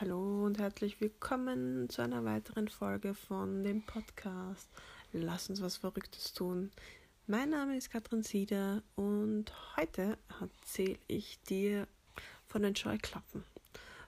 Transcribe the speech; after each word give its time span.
Hallo 0.00 0.44
und 0.44 0.58
herzlich 0.58 1.00
willkommen 1.00 1.88
zu 1.88 2.02
einer 2.02 2.24
weiteren 2.24 2.66
Folge 2.66 3.14
von 3.14 3.62
dem 3.62 3.86
Podcast 3.86 4.68
Lass 5.12 5.48
uns 5.48 5.62
was 5.62 5.76
Verrücktes 5.76 6.32
tun. 6.32 6.72
Mein 7.28 7.50
Name 7.50 7.76
ist 7.76 7.90
Katrin 7.90 8.24
Sieder 8.24 8.82
und 8.96 9.52
heute 9.76 10.18
erzähle 10.40 10.98
ich 11.06 11.40
dir 11.42 11.86
von 12.48 12.62
den 12.62 12.74
Scheuklappen. 12.74 13.44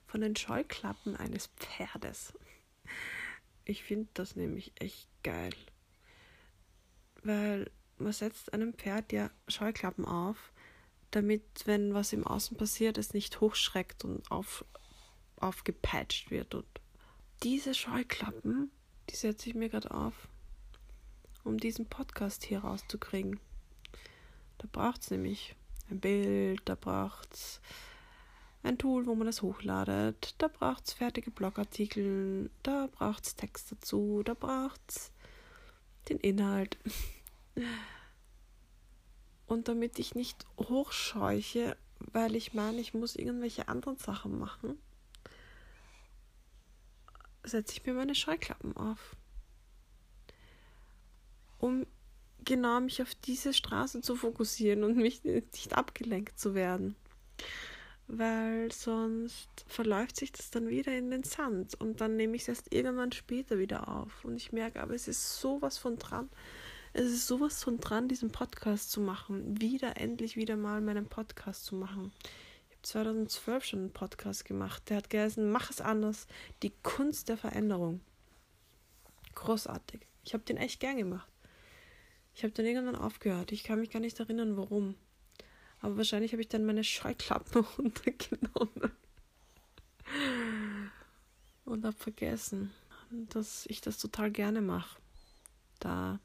Von 0.08 0.22
den 0.22 0.34
Scheuklappen 0.34 1.14
eines 1.14 1.50
Pferdes. 1.56 2.32
Ich 3.64 3.84
finde 3.84 4.08
das 4.14 4.34
nämlich 4.34 4.72
echt 4.80 5.06
geil. 5.22 5.54
Weil 7.22 7.70
man 7.96 8.12
setzt 8.12 8.52
einem 8.52 8.74
Pferd 8.74 9.12
ja 9.12 9.30
Scheuklappen 9.46 10.04
auf, 10.04 10.50
damit, 11.12 11.44
wenn 11.64 11.94
was 11.94 12.12
im 12.12 12.26
Außen 12.26 12.56
passiert, 12.56 12.98
es 12.98 13.14
nicht 13.14 13.40
hochschreckt 13.40 14.04
und 14.04 14.28
auf, 14.32 14.64
aufgepatcht 15.40 16.30
wird. 16.30 16.54
Und 16.54 16.66
diese 17.42 17.74
Scheuklappen, 17.74 18.70
die 19.10 19.16
setze 19.16 19.48
ich 19.48 19.54
mir 19.54 19.68
gerade 19.68 19.90
auf, 19.90 20.28
um 21.44 21.58
diesen 21.58 21.86
Podcast 21.86 22.44
hier 22.44 22.60
rauszukriegen. 22.60 23.38
Da 24.58 24.68
braucht 24.70 25.02
es 25.02 25.10
nämlich 25.10 25.54
ein 25.90 26.00
Bild, 26.00 26.62
da 26.64 26.74
braucht 26.74 27.32
es 27.32 27.60
ein 28.62 28.78
Tool, 28.78 29.06
wo 29.06 29.14
man 29.14 29.26
das 29.26 29.42
hochladet, 29.42 30.34
da 30.38 30.48
braucht 30.48 30.88
es 30.88 30.94
fertige 30.94 31.30
Blogartikel, 31.30 32.50
da 32.62 32.88
braucht 32.90 33.26
es 33.26 33.36
Text 33.36 33.70
dazu, 33.70 34.22
da 34.24 34.34
braucht 34.34 34.80
es 34.88 35.12
den 36.08 36.18
Inhalt. 36.18 36.76
Und 39.46 39.68
damit 39.68 40.00
ich 40.00 40.16
nicht 40.16 40.44
hochscheuche, 40.58 41.76
weil 42.00 42.34
ich 42.34 42.54
meine, 42.54 42.80
ich 42.80 42.94
muss 42.94 43.14
irgendwelche 43.14 43.68
anderen 43.68 43.96
Sachen 43.98 44.38
machen, 44.38 44.76
setze 47.46 47.74
ich 47.74 47.86
mir 47.86 47.94
meine 47.94 48.14
Scheuklappen 48.14 48.76
auf. 48.76 49.16
Um 51.58 51.86
genau 52.44 52.80
mich 52.80 53.02
auf 53.02 53.14
diese 53.14 53.52
Straße 53.52 54.00
zu 54.00 54.16
fokussieren 54.16 54.84
und 54.84 54.96
mich 54.96 55.24
nicht 55.24 55.74
abgelenkt 55.74 56.38
zu 56.38 56.54
werden. 56.54 56.96
Weil 58.08 58.70
sonst 58.70 59.48
verläuft 59.66 60.16
sich 60.16 60.30
das 60.30 60.50
dann 60.50 60.68
wieder 60.68 60.96
in 60.96 61.10
den 61.10 61.24
Sand 61.24 61.74
und 61.80 62.00
dann 62.00 62.16
nehme 62.16 62.36
ich 62.36 62.42
es 62.42 62.48
erst 62.48 62.72
irgendwann 62.72 63.10
später 63.10 63.58
wieder 63.58 63.88
auf. 63.88 64.24
Und 64.24 64.36
ich 64.36 64.52
merke 64.52 64.80
aber, 64.80 64.94
es 64.94 65.08
ist 65.08 65.40
sowas 65.40 65.76
von 65.76 65.98
dran. 65.98 66.30
Es 66.92 67.06
ist 67.06 67.26
sowas 67.26 67.62
von 67.62 67.78
dran, 67.78 68.08
diesen 68.08 68.30
Podcast 68.30 68.92
zu 68.92 69.00
machen. 69.00 69.60
Wieder, 69.60 69.96
endlich 69.96 70.36
wieder 70.36 70.56
mal 70.56 70.80
meinen 70.80 71.06
Podcast 71.06 71.64
zu 71.64 71.74
machen. 71.74 72.12
2012 72.86 73.64
schon 73.64 73.78
einen 73.80 73.92
Podcast 73.92 74.44
gemacht. 74.44 74.88
Der 74.88 74.98
hat 74.98 75.10
geheißen, 75.10 75.50
mach 75.50 75.70
es 75.70 75.80
anders. 75.80 76.28
Die 76.62 76.72
Kunst 76.82 77.28
der 77.28 77.36
Veränderung. 77.36 78.00
Großartig. 79.34 80.06
Ich 80.24 80.34
habe 80.34 80.44
den 80.44 80.56
echt 80.56 80.78
gern 80.78 80.96
gemacht. 80.96 81.28
Ich 82.34 82.44
habe 82.44 82.52
dann 82.52 82.64
irgendwann 82.64 82.94
aufgehört. 82.94 83.50
Ich 83.50 83.64
kann 83.64 83.80
mich 83.80 83.90
gar 83.90 83.98
nicht 83.98 84.20
erinnern, 84.20 84.56
warum. 84.56 84.94
Aber 85.80 85.96
wahrscheinlich 85.96 86.32
habe 86.32 86.42
ich 86.42 86.48
dann 86.48 86.64
meine 86.64 86.84
Scheuklappen 86.84 87.64
runtergenommen. 87.78 88.92
Und 91.64 91.84
habe 91.84 91.96
vergessen, 91.96 92.72
dass 93.10 93.66
ich 93.66 93.80
das 93.80 93.98
total 93.98 94.30
gerne 94.30 94.60
mache. 94.60 94.96
Da 95.80 96.20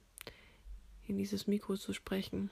in 1.07 1.17
dieses 1.17 1.47
Mikro 1.47 1.75
zu 1.75 1.93
sprechen, 1.93 2.51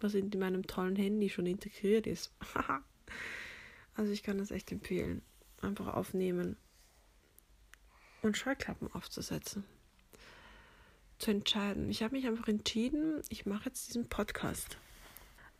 was 0.00 0.12
in 0.12 0.28
meinem 0.38 0.66
tollen 0.66 0.96
Handy 0.96 1.30
schon 1.30 1.46
integriert 1.46 2.06
ist. 2.06 2.30
Also 3.94 4.12
ich 4.12 4.22
kann 4.22 4.38
das 4.38 4.50
echt 4.50 4.72
empfehlen. 4.72 5.22
Einfach 5.60 5.94
aufnehmen 5.94 6.56
und 8.22 8.36
Scheuklappen 8.36 8.92
aufzusetzen. 8.92 9.64
Zu 11.18 11.30
entscheiden. 11.30 11.90
Ich 11.90 12.02
habe 12.02 12.16
mich 12.16 12.26
einfach 12.26 12.48
entschieden, 12.48 13.22
ich 13.28 13.46
mache 13.46 13.66
jetzt 13.66 13.88
diesen 13.88 14.08
Podcast. 14.08 14.78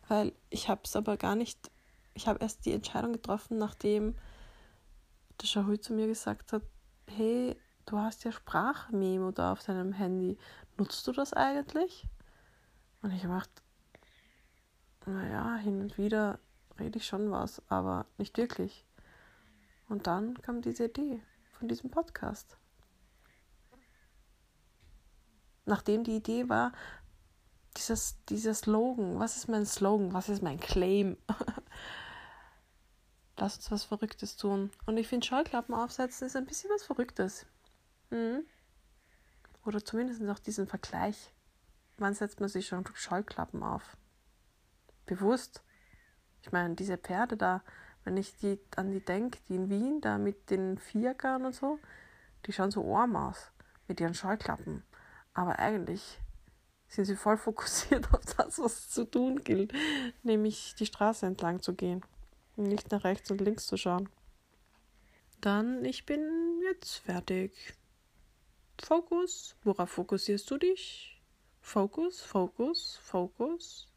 Weil 0.07 0.33
ich 0.49 0.69
habe 0.69 0.81
es 0.83 0.95
aber 0.95 1.17
gar 1.17 1.35
nicht, 1.35 1.71
ich 2.13 2.27
habe 2.27 2.39
erst 2.41 2.65
die 2.65 2.73
Entscheidung 2.73 3.13
getroffen, 3.13 3.57
nachdem 3.57 4.15
der 5.41 5.47
Shahui 5.47 5.79
zu 5.79 5.93
mir 5.93 6.07
gesagt 6.07 6.53
hat, 6.53 6.63
hey, 7.07 7.55
du 7.85 7.97
hast 7.97 8.23
ja 8.23 8.31
Sprachmemo 8.31 9.31
da 9.31 9.53
auf 9.53 9.63
deinem 9.63 9.93
Handy. 9.93 10.37
Nutzt 10.77 11.07
du 11.07 11.11
das 11.11 11.33
eigentlich? 11.33 12.05
Und 13.01 13.11
ich 13.11 13.23
habe 13.23 13.33
gedacht, 13.33 13.63
naja, 15.05 15.55
hin 15.57 15.81
und 15.81 15.97
wieder 15.97 16.39
rede 16.79 16.97
ich 16.97 17.05
schon 17.05 17.31
was, 17.31 17.61
aber 17.69 18.05
nicht 18.17 18.37
wirklich. 18.37 18.85
Und 19.87 20.07
dann 20.07 20.41
kam 20.41 20.61
diese 20.61 20.85
Idee 20.85 21.21
von 21.51 21.67
diesem 21.67 21.91
Podcast. 21.91 22.57
Nachdem 25.65 26.03
die 26.03 26.17
Idee 26.17 26.49
war, 26.49 26.73
dieses, 27.77 28.23
dieser 28.25 28.53
Slogan, 28.53 29.19
was 29.19 29.37
ist 29.37 29.47
mein 29.47 29.65
Slogan, 29.65 30.13
was 30.13 30.29
ist 30.29 30.41
mein 30.41 30.59
Claim? 30.59 31.17
Lass 33.37 33.57
uns 33.57 33.71
was 33.71 33.83
Verrücktes 33.83 34.37
tun. 34.37 34.71
Und 34.85 34.97
ich 34.97 35.07
finde, 35.07 35.25
Scheuklappen 35.25 35.75
aufsetzen 35.75 36.27
ist 36.27 36.35
ein 36.35 36.45
bisschen 36.45 36.69
was 36.71 36.83
Verrücktes. 36.83 37.45
Mhm. 38.09 38.45
Oder 39.65 39.83
zumindest 39.83 40.21
auch 40.29 40.39
diesen 40.39 40.67
Vergleich. 40.67 41.33
Wann 41.97 42.13
setzt 42.13 42.39
man 42.39 42.49
sich 42.49 42.67
schon 42.67 42.85
Scheuklappen 42.93 43.63
auf? 43.63 43.97
Bewusst. 45.05 45.63
Ich 46.45 46.51
meine, 46.51 46.75
diese 46.75 46.99
Pferde 46.99 47.37
da, 47.37 47.63
wenn 48.03 48.17
ich 48.17 48.37
die 48.37 48.59
an 48.75 48.91
die 48.91 48.99
denke, 48.99 49.39
die 49.49 49.55
in 49.55 49.71
Wien 49.71 49.99
da 49.99 50.19
mit 50.19 50.51
den 50.51 50.77
Vierkern 50.77 51.43
und 51.43 51.55
so, 51.55 51.79
die 52.45 52.53
schauen 52.53 52.69
so 52.69 52.95
arm 52.95 53.15
aus 53.15 53.51
mit 53.87 53.99
ihren 53.99 54.13
Scheuklappen. 54.13 54.83
Aber 55.33 55.57
eigentlich 55.57 56.19
sind 56.87 57.05
sie 57.05 57.15
voll 57.15 57.37
fokussiert 57.37 58.07
auf 58.13 58.23
das, 58.37 58.59
was 58.59 58.91
zu 58.91 59.05
tun 59.05 59.43
gilt, 59.43 59.73
nämlich 60.21 60.75
die 60.75 60.85
Straße 60.85 61.25
entlang 61.25 61.63
zu 61.63 61.73
gehen 61.73 62.03
und 62.57 62.65
nicht 62.65 62.91
nach 62.91 63.05
rechts 63.05 63.31
und 63.31 63.41
links 63.41 63.65
zu 63.65 63.75
schauen. 63.75 64.07
Dann, 65.41 65.83
ich 65.83 66.05
bin 66.05 66.61
jetzt 66.61 66.97
fertig. 66.97 67.73
Fokus. 68.83 69.55
Worauf 69.63 69.89
fokussierst 69.89 70.49
du 70.51 70.59
dich? 70.59 71.19
Fokus, 71.59 72.21
Fokus, 72.21 72.99
Fokus, 73.01 73.87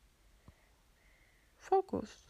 Fokus. 1.59 2.28